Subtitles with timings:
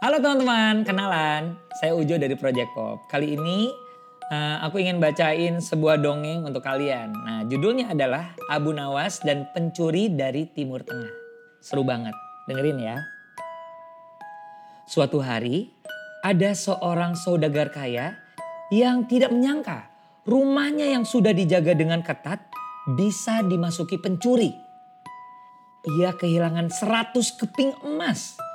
[0.00, 1.60] Halo teman-teman, kenalan.
[1.76, 3.04] Saya Ujo dari Project Pop.
[3.04, 3.68] Kali ini
[4.32, 7.12] uh, aku ingin bacain sebuah dongeng untuk kalian.
[7.12, 11.12] Nah, judulnya adalah Abu Nawas dan Pencuri dari Timur Tengah.
[11.60, 12.16] Seru banget,
[12.48, 12.96] dengerin ya.
[14.88, 15.68] Suatu hari,
[16.24, 18.16] ada seorang saudagar kaya
[18.72, 19.92] yang tidak menyangka
[20.24, 22.40] rumahnya yang sudah dijaga dengan ketat
[22.96, 24.48] bisa dimasuki pencuri.
[26.00, 28.48] Ia kehilangan 100 keping emas.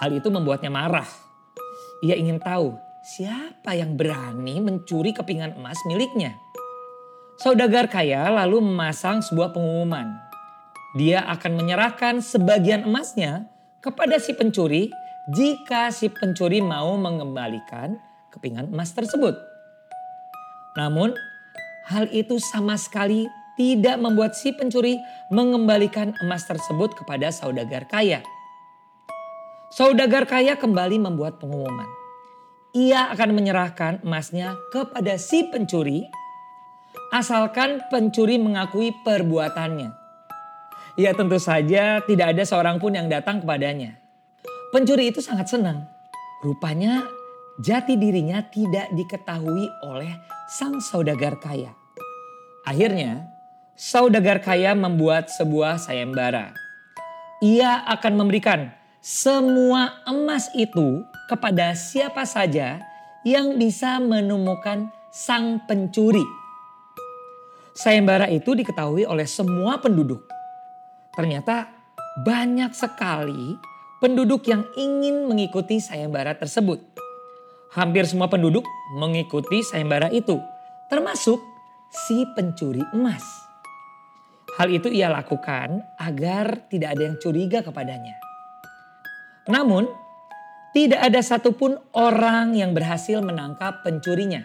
[0.00, 1.06] Hal itu membuatnya marah.
[2.00, 2.72] Ia ingin tahu
[3.04, 6.36] siapa yang berani mencuri kepingan emas miliknya.
[7.40, 10.16] Saudagar kaya lalu memasang sebuah pengumuman.
[10.96, 13.48] Dia akan menyerahkan sebagian emasnya
[13.84, 14.92] kepada si pencuri
[15.32, 17.96] jika si pencuri mau mengembalikan
[18.32, 19.36] kepingan emas tersebut.
[20.80, 21.12] Namun,
[21.88, 23.28] hal itu sama sekali
[23.60, 24.96] tidak membuat si pencuri
[25.28, 28.24] mengembalikan emas tersebut kepada saudagar kaya.
[29.70, 31.86] Saudagar kaya kembali membuat pengumuman.
[32.74, 36.10] Ia akan menyerahkan emasnya kepada si pencuri
[37.14, 39.94] asalkan pencuri mengakui perbuatannya.
[40.98, 43.94] Ya tentu saja tidak ada seorang pun yang datang kepadanya.
[44.74, 45.86] Pencuri itu sangat senang.
[46.42, 47.06] Rupanya
[47.62, 50.18] jati dirinya tidak diketahui oleh
[50.50, 51.70] sang saudagar kaya.
[52.66, 53.22] Akhirnya
[53.78, 56.58] saudagar kaya membuat sebuah sayembara.
[57.38, 62.84] Ia akan memberikan semua emas itu kepada siapa saja
[63.24, 66.24] yang bisa menemukan sang pencuri.
[67.72, 70.20] Sayembara itu diketahui oleh semua penduduk.
[71.16, 71.72] Ternyata
[72.28, 73.56] banyak sekali
[74.04, 76.84] penduduk yang ingin mengikuti sayembara tersebut.
[77.72, 78.68] Hampir semua penduduk
[79.00, 80.36] mengikuti sayembara itu,
[80.92, 81.40] termasuk
[81.88, 83.24] si pencuri emas.
[84.60, 88.29] Hal itu ia lakukan agar tidak ada yang curiga kepadanya.
[89.48, 89.88] Namun,
[90.76, 94.44] tidak ada satupun orang yang berhasil menangkap pencurinya.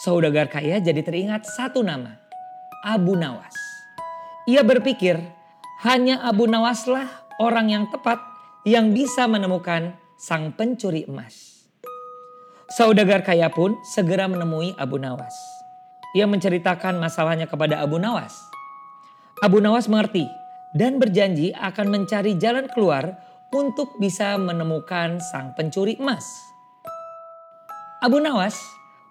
[0.00, 2.16] Saudagar kaya jadi teringat satu nama,
[2.86, 3.52] Abu Nawas.
[4.48, 5.20] Ia berpikir
[5.84, 7.04] hanya Abu Nawaslah
[7.42, 8.16] orang yang tepat
[8.64, 11.68] yang bisa menemukan sang pencuri emas.
[12.72, 15.34] Saudagar kaya pun segera menemui Abu Nawas.
[16.16, 18.32] Ia menceritakan masalahnya kepada Abu Nawas.
[19.44, 20.24] Abu Nawas mengerti
[20.72, 26.26] dan berjanji akan mencari jalan keluar untuk bisa menemukan sang pencuri emas.
[28.00, 28.56] Abu Nawas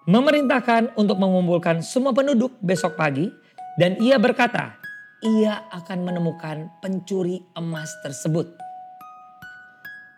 [0.10, 3.30] memerintahkan untuk mengumpulkan semua penduduk besok pagi
[3.78, 4.80] dan ia berkata,
[5.20, 8.48] ia akan menemukan pencuri emas tersebut.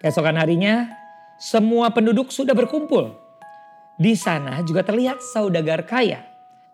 [0.01, 0.89] Keesokan harinya,
[1.41, 3.17] semua penduduk sudah berkumpul.
[4.01, 6.25] Di sana juga terlihat saudagar kaya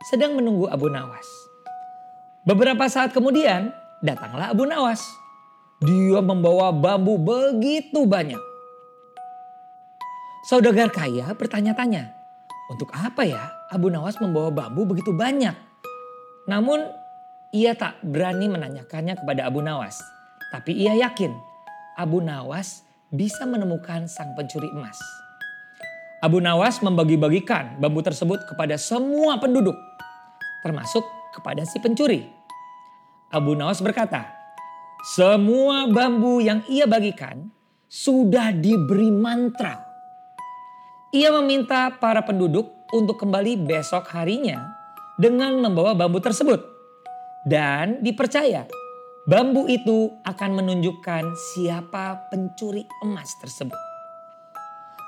[0.07, 1.27] sedang menunggu Abu Nawas.
[2.47, 5.03] Beberapa saat kemudian datanglah Abu Nawas.
[5.77, 8.41] Dia membawa bambu begitu banyak.
[10.49, 12.17] Saudagar kaya bertanya-tanya,
[12.73, 15.53] untuk apa ya Abu Nawas membawa bambu begitu banyak?
[16.49, 16.81] Namun
[17.53, 20.01] ia tak berani menanyakannya kepada Abu Nawas.
[20.49, 21.35] Tapi ia yakin
[21.93, 22.81] Abu Nawas
[23.13, 24.97] bisa menemukan sang pencuri emas.
[26.25, 29.77] Abu Nawas membagi-bagikan bambu tersebut kepada semua penduduk,
[30.65, 31.05] termasuk
[31.37, 32.25] kepada si pencuri.
[33.29, 34.36] Abu Nawas berkata,
[35.03, 37.53] semua bambu yang ia bagikan
[37.85, 39.77] sudah diberi mantra.
[41.13, 44.73] Ia meminta para penduduk untuk kembali besok harinya
[45.21, 46.59] dengan membawa bambu tersebut.
[47.47, 48.67] Dan dipercaya
[49.29, 51.23] bambu itu akan menunjukkan
[51.55, 53.79] siapa pencuri emas tersebut.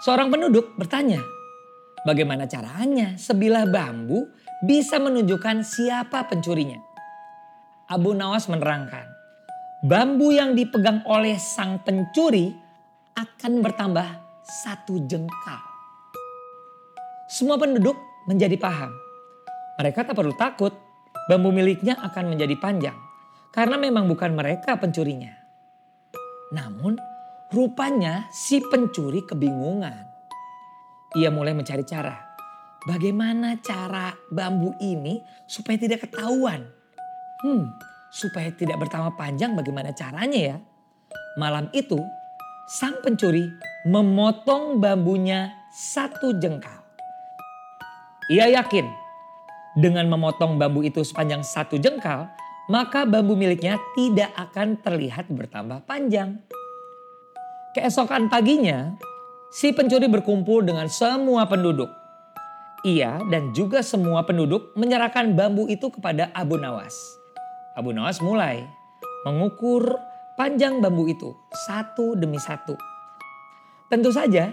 [0.08, 1.20] Seorang penduduk bertanya,
[2.08, 4.32] bagaimana caranya sebilah bambu
[4.64, 6.80] bisa menunjukkan siapa pencurinya?
[7.92, 9.19] Abu Nawas menerangkan,
[9.80, 12.52] bambu yang dipegang oleh sang pencuri
[13.16, 14.08] akan bertambah
[14.44, 15.62] satu jengkal.
[17.32, 17.96] Semua penduduk
[18.28, 18.92] menjadi paham.
[19.80, 20.76] Mereka tak perlu takut,
[21.32, 22.98] bambu miliknya akan menjadi panjang
[23.56, 25.32] karena memang bukan mereka pencurinya.
[26.52, 27.00] Namun,
[27.54, 30.06] rupanya si pencuri kebingungan.
[31.16, 32.18] Ia mulai mencari cara.
[32.84, 36.68] Bagaimana cara bambu ini supaya tidak ketahuan?
[37.46, 37.70] Hmm,
[38.10, 40.58] supaya tidak bertambah panjang bagaimana caranya ya?
[41.38, 41.98] Malam itu,
[42.70, 43.46] sang pencuri
[43.86, 46.82] memotong bambunya satu jengkal.
[48.30, 48.86] Ia yakin
[49.78, 52.30] dengan memotong bambu itu sepanjang satu jengkal,
[52.70, 56.42] maka bambu miliknya tidak akan terlihat bertambah panjang.
[57.74, 58.98] Keesokan paginya,
[59.54, 61.90] si pencuri berkumpul dengan semua penduduk.
[62.86, 67.19] Ia dan juga semua penduduk menyerahkan bambu itu kepada Abu Nawas.
[67.80, 68.68] Abu Nawas mulai
[69.24, 69.96] mengukur
[70.36, 71.32] panjang bambu itu
[71.64, 72.76] satu demi satu.
[73.88, 74.52] Tentu saja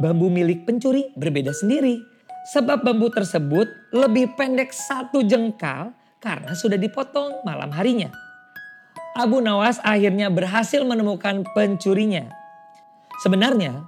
[0.00, 2.00] bambu milik pencuri berbeda sendiri.
[2.42, 8.10] Sebab bambu tersebut lebih pendek satu jengkal karena sudah dipotong malam harinya.
[9.14, 12.32] Abu Nawas akhirnya berhasil menemukan pencurinya.
[13.22, 13.86] Sebenarnya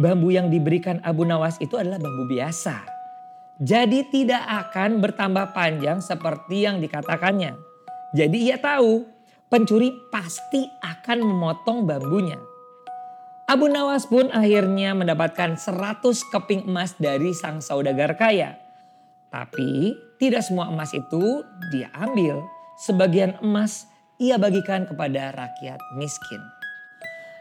[0.00, 2.86] bambu yang diberikan Abu Nawas itu adalah bambu biasa.
[3.60, 7.69] Jadi tidak akan bertambah panjang seperti yang dikatakannya.
[8.10, 9.06] Jadi ia tahu
[9.46, 12.38] pencuri pasti akan memotong bambunya.
[13.50, 18.54] Abu Nawas pun akhirnya mendapatkan 100 keping emas dari sang saudagar kaya.
[19.30, 21.42] Tapi tidak semua emas itu
[21.74, 22.42] dia ambil.
[22.82, 23.90] Sebagian emas
[24.22, 26.42] ia bagikan kepada rakyat miskin.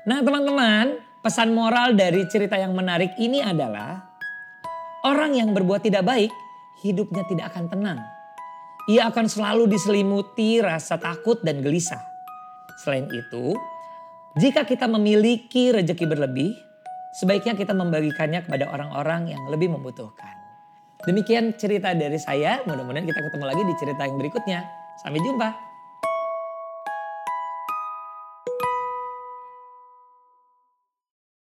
[0.09, 4.01] Nah teman-teman, pesan moral dari cerita yang menarik ini adalah
[5.05, 6.33] orang yang berbuat tidak baik
[6.81, 7.99] hidupnya tidak akan tenang.
[8.89, 12.01] Ia akan selalu diselimuti rasa takut dan gelisah.
[12.81, 13.53] Selain itu,
[14.41, 16.57] jika kita memiliki rejeki berlebih,
[17.21, 20.33] sebaiknya kita membagikannya kepada orang-orang yang lebih membutuhkan.
[21.05, 24.59] Demikian cerita dari saya, mudah-mudahan kita ketemu lagi di cerita yang berikutnya.
[25.05, 25.68] Sampai jumpa.